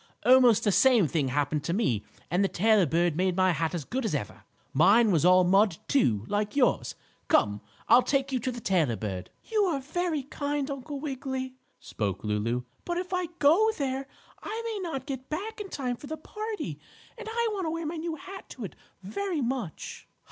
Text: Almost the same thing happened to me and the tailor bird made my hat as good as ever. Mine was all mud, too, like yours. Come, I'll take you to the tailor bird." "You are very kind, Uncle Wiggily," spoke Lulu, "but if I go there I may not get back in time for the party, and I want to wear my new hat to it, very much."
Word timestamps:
Almost 0.25 0.63
the 0.63 0.71
same 0.71 1.07
thing 1.07 1.27
happened 1.27 1.63
to 1.65 1.73
me 1.73 2.03
and 2.31 2.43
the 2.43 2.47
tailor 2.47 2.87
bird 2.87 3.15
made 3.15 3.35
my 3.37 3.51
hat 3.51 3.75
as 3.75 3.85
good 3.85 4.03
as 4.03 4.15
ever. 4.15 4.45
Mine 4.73 5.11
was 5.11 5.23
all 5.23 5.43
mud, 5.43 5.77
too, 5.87 6.25
like 6.27 6.55
yours. 6.55 6.95
Come, 7.27 7.61
I'll 7.87 8.01
take 8.01 8.31
you 8.31 8.39
to 8.39 8.51
the 8.51 8.59
tailor 8.59 8.95
bird." 8.95 9.29
"You 9.43 9.65
are 9.65 9.79
very 9.79 10.23
kind, 10.23 10.71
Uncle 10.71 10.99
Wiggily," 10.99 11.53
spoke 11.79 12.23
Lulu, 12.23 12.63
"but 12.83 12.97
if 12.97 13.13
I 13.13 13.27
go 13.37 13.69
there 13.77 14.07
I 14.41 14.61
may 14.65 14.79
not 14.89 15.05
get 15.05 15.29
back 15.29 15.61
in 15.61 15.69
time 15.69 15.95
for 15.95 16.07
the 16.07 16.17
party, 16.17 16.79
and 17.15 17.29
I 17.31 17.49
want 17.51 17.67
to 17.67 17.69
wear 17.69 17.85
my 17.85 17.97
new 17.97 18.15
hat 18.15 18.49
to 18.57 18.65
it, 18.65 18.75
very 19.03 19.41
much." 19.41 20.07